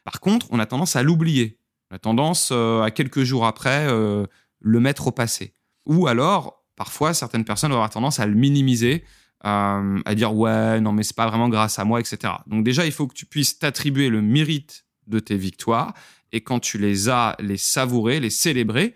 Par 0.04 0.21
contre, 0.21 0.47
on 0.50 0.59
a 0.59 0.66
tendance 0.66 0.97
à 0.97 1.02
l'oublier. 1.02 1.59
On 1.90 1.97
a 1.97 1.99
tendance 1.99 2.50
euh, 2.52 2.82
à 2.82 2.90
quelques 2.90 3.23
jours 3.23 3.47
après 3.47 3.87
euh, 3.88 4.26
le 4.61 4.80
mettre 4.80 5.09
au 5.09 5.12
passé. 5.12 5.54
Ou 5.87 6.06
alors, 6.06 6.64
parfois, 6.76 7.14
certaines 7.14 7.44
personnes 7.44 7.71
vont 7.71 7.76
avoir 7.76 7.90
tendance 7.90 8.21
à 8.21 8.26
le 8.26 8.35
minimiser, 8.35 9.04
euh, 9.44 10.00
à 10.04 10.14
dire 10.14 10.35
ouais, 10.35 10.80
non, 10.80 10.92
mais 10.92 11.02
c'est 11.02 11.16
pas 11.16 11.28
vraiment 11.28 11.49
grâce 11.49 11.78
à 11.78 11.85
moi, 11.85 12.00
etc. 12.00 12.35
Donc 12.47 12.64
déjà, 12.64 12.87
il 12.87 12.92
faut 12.92 13.06
que 13.06 13.14
tu 13.14 13.26
puisses 13.26 13.59
t'attribuer 13.59 14.09
le 14.09 14.23
mérite 14.23 14.85
de 15.06 15.18
tes 15.18 15.37
victoires 15.37 15.94
et 16.32 16.40
quand 16.40 16.61
tu 16.61 16.78
les 16.78 17.09
as, 17.09 17.37
les 17.40 17.56
savourer, 17.56 18.21
les 18.21 18.30
célébrer. 18.30 18.94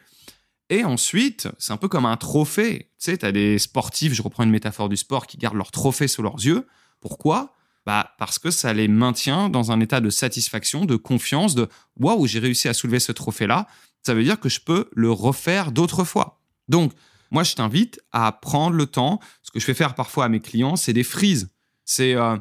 Et 0.69 0.85
ensuite, 0.85 1.49
c'est 1.59 1.73
un 1.73 1.77
peu 1.77 1.89
comme 1.89 2.07
un 2.07 2.17
trophée. 2.17 2.91
Tu 2.99 3.11
sais, 3.11 3.19
tu 3.19 3.27
as 3.27 3.33
des 3.33 3.59
sportifs, 3.59 4.15
je 4.15 4.23
reprends 4.23 4.43
une 4.43 4.51
métaphore 4.51 4.89
du 4.89 4.97
sport, 4.97 5.27
qui 5.27 5.37
gardent 5.37 5.57
leur 5.57 5.71
trophée 5.71 6.09
sous 6.09 6.23
leurs 6.23 6.37
yeux. 6.37 6.67
Pourquoi? 7.01 7.55
Bah, 7.87 8.15
parce 8.19 8.41
que 8.41 8.51
ça 8.51 8.73
les 8.73 8.89
maintient 8.89 9.49
dans 9.49 9.71
un 9.71 9.81
état 9.81 10.01
de 10.01 10.11
satisfaction, 10.11 10.85
de 10.85 10.97
confiance, 10.97 11.55
de 11.55 11.69
waouh, 12.01 12.27
j'ai 12.27 12.41
réussi 12.41 12.69
à 12.69 12.75
soulever 12.75 12.99
ce 12.99 13.13
trophée-là. 13.13 13.69
Ça 14.03 14.13
veut 14.13 14.25
dire 14.25 14.41
que 14.41 14.49
je 14.49 14.61
peux 14.61 14.91
le 14.95 15.11
refaire 15.13 15.71
d'autres 15.71 16.03
fois. 16.03 16.41
Donc, 16.69 16.93
moi, 17.31 17.45
je 17.45 17.55
t'invite 17.55 18.01
à 18.13 18.33
prendre 18.33 18.77
le 18.77 18.87
temps. 18.87 19.21
Ce 19.43 19.53
que 19.53 19.61
je 19.61 19.65
fais 19.65 19.75
faire 19.75 19.95
parfois 19.95 20.25
à 20.25 20.29
mes 20.29 20.41
clients, 20.41 20.75
c'est 20.75 20.93
des 20.93 21.05
frises. 21.05 21.49
C'est 21.85 22.15
euh, 22.17 22.37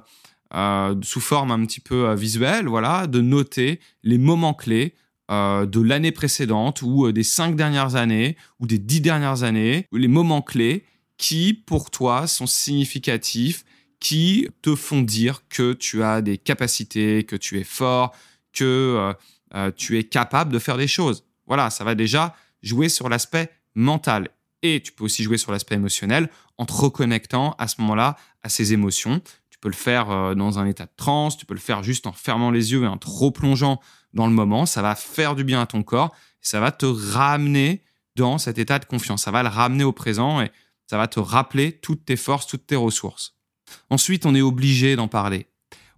euh, 0.55 0.95
sous 1.03 1.21
forme 1.21 1.51
un 1.51 1.63
petit 1.65 1.79
peu 1.79 2.09
euh, 2.09 2.15
visuelle, 2.15 2.67
voilà, 2.67 3.05
de 3.05 3.21
noter 3.21 3.79
les 4.03 4.17
moments 4.17 4.53
clés 4.53 4.95
de 5.27 5.81
l'année 5.81 6.11
précédente 6.11 6.83
ou 6.83 7.11
des 7.11 7.23
cinq 7.23 7.55
dernières 7.55 7.95
années 7.95 8.37
ou 8.59 8.67
des 8.67 8.77
dix 8.77 9.01
dernières 9.01 9.41
années, 9.41 9.87
les 9.91 10.07
moments 10.07 10.43
clés 10.43 10.85
qui, 11.17 11.55
pour 11.65 11.89
toi, 11.89 12.27
sont 12.27 12.45
significatifs 12.45 13.65
qui 13.99 14.49
te 14.61 14.75
font 14.75 15.01
dire 15.01 15.43
que 15.49 15.73
tu 15.73 16.03
as 16.03 16.21
des 16.21 16.37
capacités, 16.37 17.23
que 17.23 17.35
tu 17.35 17.59
es 17.59 17.63
fort, 17.63 18.13
que 18.53 18.63
euh, 18.63 19.13
euh, 19.55 19.71
tu 19.75 19.97
es 19.97 20.03
capable 20.03 20.51
de 20.51 20.59
faire 20.59 20.77
des 20.77 20.87
choses. 20.87 21.25
Voilà, 21.47 21.69
ça 21.69 21.83
va 21.83 21.95
déjà 21.95 22.35
jouer 22.63 22.89
sur 22.89 23.09
l'aspect 23.09 23.49
mental. 23.75 24.29
Et 24.61 24.81
tu 24.81 24.91
peux 24.91 25.03
aussi 25.03 25.23
jouer 25.23 25.37
sur 25.37 25.51
l'aspect 25.51 25.75
émotionnel 25.75 26.29
en 26.57 26.65
te 26.65 26.73
reconnectant 26.73 27.55
à 27.59 27.67
ce 27.67 27.81
moment-là 27.81 28.17
à 28.41 28.49
ces 28.49 28.73
émotions. 28.73 29.21
Tu 29.49 29.59
peux 29.59 29.69
le 29.69 29.75
faire 29.75 30.09
euh, 30.09 30.35
dans 30.35 30.59
un 30.59 30.65
état 30.65 30.85
de 30.85 30.91
transe, 30.97 31.37
tu 31.37 31.45
peux 31.45 31.53
le 31.53 31.59
faire 31.59 31.83
juste 31.83 32.07
en 32.07 32.11
fermant 32.11 32.51
les 32.51 32.71
yeux 32.71 32.83
et 32.83 32.87
en 32.87 32.97
te 32.97 33.07
replongeant 33.07 33.79
dans 34.13 34.27
le 34.27 34.33
moment. 34.33 34.65
Ça 34.65 34.81
va 34.81 34.95
faire 34.95 35.35
du 35.35 35.43
bien 35.43 35.61
à 35.61 35.65
ton 35.65 35.83
corps 35.83 36.15
ça 36.45 36.59
va 36.59 36.71
te 36.71 36.85
ramener 36.85 37.81
dans 38.15 38.37
cet 38.37 38.59
état 38.59 38.77
de 38.77 38.85
confiance. 38.85 39.23
Ça 39.23 39.31
va 39.31 39.41
le 39.41 39.49
ramener 39.49 39.83
au 39.83 39.91
présent 39.91 40.41
et 40.41 40.51
ça 40.85 40.97
va 40.97 41.07
te 41.07 41.19
rappeler 41.19 41.73
toutes 41.79 42.05
tes 42.05 42.15
forces, 42.15 42.45
toutes 42.45 42.67
tes 42.67 42.75
ressources. 42.75 43.34
Ensuite, 43.89 44.25
on 44.25 44.35
est 44.35 44.41
obligé 44.41 44.95
d'en 44.95 45.07
parler. 45.07 45.47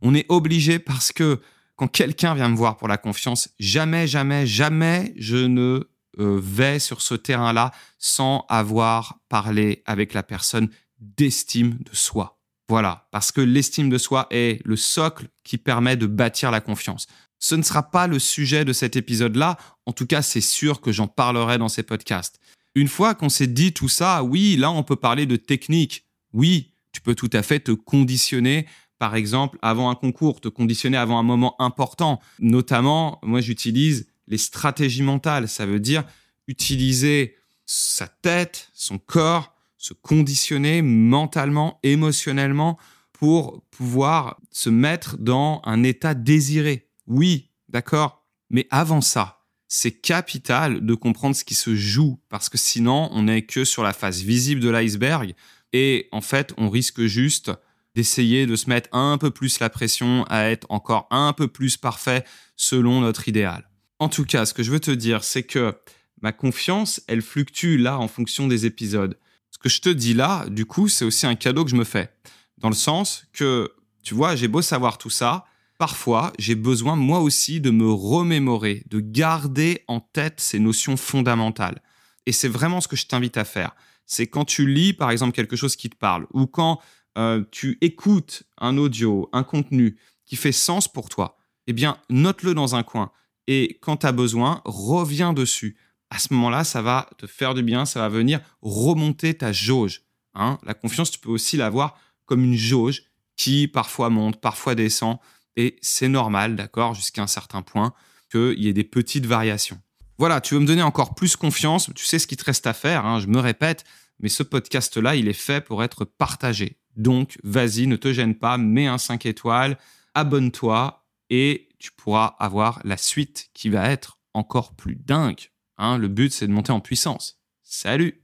On 0.02 0.14
est 0.14 0.26
obligé 0.30 0.80
parce 0.80 1.12
que 1.12 1.42
quand 1.76 1.88
quelqu'un 1.88 2.34
vient 2.34 2.50
me 2.50 2.56
voir 2.56 2.78
pour 2.78 2.88
la 2.88 2.98
confiance, 2.98 3.50
jamais, 3.60 4.08
jamais, 4.08 4.46
jamais 4.48 5.14
je 5.18 5.38
ne 5.38 5.88
euh, 6.20 6.40
vais 6.42 6.80
sur 6.80 7.02
ce 7.02 7.14
terrain-là 7.14 7.72
sans 8.00 8.46
avoir 8.50 9.20
parlé 9.30 9.84
avec 9.86 10.14
la 10.14 10.24
personne 10.24 10.70
d'estime 11.00 11.78
de 11.80 11.96
soi. 11.96 12.40
Voilà, 12.70 13.08
parce 13.12 13.32
que 13.32 13.40
l'estime 13.40 13.90
de 13.90 13.98
soi 13.98 14.28
est 14.30 14.60
le 14.66 14.76
socle 14.76 15.28
qui 15.44 15.58
permet 15.58 15.96
de 15.96 16.08
bâtir 16.08 16.52
la 16.52 16.60
confiance. 16.60 17.08
Ce 17.40 17.56
ne 17.56 17.62
sera 17.62 17.92
pas 17.92 18.08
le 18.08 18.20
sujet 18.20 18.66
de 18.66 18.74
cet 18.74 18.96
épisode-là, 18.96 19.58
en 19.86 19.94
tout 19.94 20.08
cas 20.08 20.22
c'est 20.22 20.42
sûr 20.42 20.82
que 20.82 20.92
j'en 20.92 21.08
parlerai 21.08 21.60
dans 21.60 21.70
ces 21.70 21.84
podcasts. 21.84 22.40
Une 22.76 22.88
fois 22.88 23.16
qu'on 23.16 23.30
s'est 23.30 23.48
dit 23.48 23.74
tout 23.74 23.88
ça, 23.88 24.24
oui, 24.24 24.58
là 24.58 24.72
on 24.72 24.84
peut 24.84 24.96
parler 24.96 25.28
de 25.28 25.36
technique, 25.36 26.06
oui, 26.34 26.74
tu 26.98 27.02
peux 27.02 27.14
tout 27.14 27.30
à 27.34 27.44
fait 27.44 27.60
te 27.60 27.72
conditionner 27.72 28.66
par 29.00 29.16
exemple, 29.16 29.60
avant 29.62 29.92
un 29.92 29.96
concours, 29.96 30.42
te 30.42 30.48
conditionner 30.48 30.98
avant 30.98 31.20
un 31.20 31.24
moment 31.24 31.56
important. 31.62 32.20
Notamment, 32.40 33.20
moi, 33.22 33.42
j'utilise 33.42 34.08
les 34.28 34.40
stratégies 34.40 35.04
mentales. 35.04 35.48
Ça 35.48 35.68
veut 35.68 35.80
dire 35.80 36.04
utiliser 36.48 37.36
sa 37.68 38.08
tête, 38.08 38.72
son 38.74 38.98
corps, 38.98 39.54
se 39.78 39.94
conditionner 39.94 40.82
mentalement, 40.82 41.80
émotionnellement 41.84 42.80
pour 43.14 43.62
pouvoir 43.70 44.40
se 44.50 44.72
mettre 44.72 45.18
dans 45.20 45.62
un 45.64 45.84
état 45.84 46.16
désiré. 46.16 46.90
Oui, 47.06 47.52
d'accord. 47.70 48.26
Mais 48.50 48.68
avant 48.72 49.02
ça, 49.02 49.38
c'est 49.68 49.92
capital 49.92 50.84
de 50.84 50.96
comprendre 50.96 51.36
ce 51.36 51.44
qui 51.44 51.54
se 51.54 51.76
joue 51.76 52.20
parce 52.30 52.50
que 52.50 52.58
sinon, 52.58 53.10
on 53.12 53.24
n'est 53.24 53.44
que 53.44 53.64
sur 53.64 53.84
la 53.84 53.94
face 53.94 54.22
visible 54.22 54.62
de 54.62 54.70
l'iceberg 54.70 55.36
et 55.78 56.10
en 56.12 56.22
fait, 56.22 56.56
on 56.58 56.72
risque 56.72 57.06
juste 57.06 57.52
d'essayer 57.94 58.48
de 58.48 58.56
se 58.56 58.68
mettre 58.68 58.90
un 58.94 59.20
peu 59.20 59.30
plus 59.30 59.60
la 59.60 59.70
pression 59.70 60.24
à 60.28 60.46
être 60.46 60.66
encore 60.70 61.08
un 61.12 61.34
peu 61.34 61.48
plus 61.48 61.78
parfait 61.78 62.24
selon 62.56 63.02
notre 63.02 63.28
idéal. 63.28 63.70
En 64.00 64.10
tout 64.10 64.26
cas, 64.26 64.48
ce 64.48 64.56
que 64.56 64.64
je 64.64 64.72
veux 64.72 64.80
te 64.80 64.90
dire, 64.90 65.24
c'est 65.24 65.44
que 65.44 65.76
ma 66.24 66.32
confiance, 66.32 67.00
elle 67.08 67.22
fluctue 67.22 67.78
là 67.78 68.00
en 68.00 68.08
fonction 68.08 68.48
des 68.48 68.66
épisodes. 68.66 69.20
Ce 69.52 69.60
que 69.60 69.70
je 69.70 69.82
te 69.82 69.90
dis 69.90 70.16
là, 70.16 70.48
du 70.50 70.66
coup, 70.66 70.88
c'est 70.88 71.06
aussi 71.06 71.28
un 71.28 71.36
cadeau 71.36 71.64
que 71.64 71.70
je 71.70 71.76
me 71.76 71.84
fais. 71.84 72.10
Dans 72.58 72.70
le 72.70 72.76
sens 72.76 73.26
que, 73.34 73.72
tu 74.02 74.16
vois, 74.16 74.36
j'ai 74.36 74.48
beau 74.48 74.64
savoir 74.64 74.98
tout 74.98 75.12
ça, 75.12 75.46
parfois, 75.78 76.34
j'ai 76.40 76.56
besoin 76.56 76.96
moi 76.96 77.20
aussi 77.20 77.62
de 77.62 77.70
me 77.70 77.92
remémorer, 77.92 78.84
de 78.90 79.00
garder 79.00 79.84
en 79.88 80.00
tête 80.00 80.40
ces 80.40 80.58
notions 80.58 80.98
fondamentales. 80.98 81.84
Et 82.26 82.32
c'est 82.32 82.48
vraiment 82.48 82.82
ce 82.82 82.88
que 82.88 82.96
je 82.96 83.06
t'invite 83.06 83.38
à 83.38 83.46
faire 83.46 83.76
c'est 84.08 84.26
quand 84.26 84.46
tu 84.46 84.68
lis, 84.68 84.94
par 84.94 85.12
exemple, 85.12 85.34
quelque 85.34 85.56
chose 85.56 85.76
qui 85.76 85.90
te 85.90 85.96
parle, 85.96 86.26
ou 86.34 86.48
quand 86.48 86.82
euh, 87.18 87.44
tu 87.52 87.78
écoutes 87.82 88.44
un 88.58 88.78
audio, 88.78 89.30
un 89.34 89.44
contenu 89.44 89.98
qui 90.26 90.36
fait 90.36 90.52
sens 90.52 90.88
pour 90.88 91.10
toi, 91.10 91.38
eh 91.68 91.74
bien, 91.74 91.98
note-le 92.10 92.54
dans 92.54 92.76
un 92.76 92.84
coin. 92.84 93.12
Et 93.48 93.78
quand 93.82 93.98
tu 93.98 94.08
as 94.08 94.12
besoin, 94.12 94.62
reviens 94.66 95.34
dessus. 95.34 95.78
À 96.10 96.20
ce 96.20 96.34
moment-là, 96.34 96.64
ça 96.64 96.82
va 96.82 97.10
te 97.18 97.28
faire 97.28 97.54
du 97.54 97.64
bien, 97.64 97.86
ça 97.86 98.00
va 98.00 98.10
venir 98.10 98.40
remonter 98.62 99.38
ta 99.38 99.52
jauge. 99.52 100.04
Hein. 100.34 100.58
La 100.64 100.74
confiance, 100.74 101.12
tu 101.12 101.20
peux 101.20 101.30
aussi 101.30 101.58
l'avoir 101.58 102.00
comme 102.26 102.44
une 102.44 102.56
jauge 102.56 103.04
qui 103.36 103.68
parfois 103.68 104.10
monte, 104.10 104.40
parfois 104.40 104.74
descend. 104.74 105.18
Et 105.58 105.78
c'est 105.82 106.08
normal, 106.08 106.56
d'accord, 106.56 106.94
jusqu'à 106.94 107.24
un 107.24 107.28
certain 107.28 107.62
point, 107.62 107.94
qu'il 108.32 108.60
y 108.60 108.68
ait 108.68 108.74
des 108.74 108.84
petites 108.84 109.26
variations. 109.26 109.82
Voilà, 110.20 110.42
tu 110.42 110.56
veux 110.56 110.60
me 110.60 110.66
donner 110.66 110.82
encore 110.82 111.14
plus 111.14 111.36
confiance, 111.36 111.92
tu 111.94 112.04
sais 112.04 112.18
ce 112.18 112.26
qu'il 112.26 112.38
te 112.38 112.46
reste 112.46 112.66
à 112.66 112.74
faire, 112.74 113.06
hein, 113.06 113.20
je 113.20 113.28
me 113.28 113.40
répète, 113.40 113.84
mais 114.20 114.30
ce 114.30 114.42
podcast-là, 114.42 115.16
il 115.16 115.28
est 115.28 115.34
fait 115.34 115.62
pour 115.62 115.84
être 115.84 116.06
partagé. 116.06 116.80
Donc, 116.96 117.38
vas-y, 117.44 117.86
ne 117.86 117.98
te 117.98 118.12
gêne 118.12 118.34
pas, 118.34 118.58
mets 118.58 118.88
un 118.88 118.98
5 118.98 119.28
étoiles, 119.28 119.78
abonne-toi 120.16 121.06
et 121.30 121.70
tu 121.78 121.92
pourras 121.92 122.36
avoir 122.40 122.82
la 122.84 122.98
suite 122.98 123.52
qui 123.54 123.70
va 123.70 123.92
être 123.92 124.18
encore 124.34 124.76
plus 124.76 124.96
dingue. 124.96 125.52
Hein. 125.78 126.00
le 126.00 126.08
but, 126.08 126.34
c'est 126.34 126.48
de 126.48 126.52
monter 126.52 126.72
en 126.72 126.80
puissance. 126.80 127.40
Salut 127.62 128.24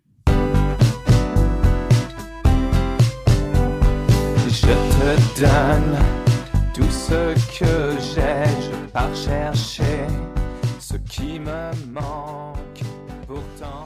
Je 4.48 4.68
te 4.68 5.42
donne 5.42 6.00
tout 6.74 6.90
ce 6.90 7.36
que 7.60 7.96
j'ai, 8.16 8.50
ce 10.94 10.98
qui 10.98 11.40
me 11.40 11.72
manque 11.92 12.84
pourtant. 13.26 13.83